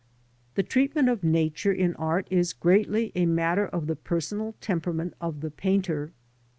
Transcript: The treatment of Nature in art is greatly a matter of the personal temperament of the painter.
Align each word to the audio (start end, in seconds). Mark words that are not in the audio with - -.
The 0.55 0.63
treatment 0.63 1.09
of 1.09 1.23
Nature 1.23 1.71
in 1.71 1.93
art 1.95 2.27
is 2.31 2.53
greatly 2.53 3.11
a 3.13 3.27
matter 3.27 3.67
of 3.67 3.85
the 3.85 3.95
personal 3.95 4.55
temperament 4.59 5.13
of 5.21 5.41
the 5.41 5.51
painter. 5.51 6.11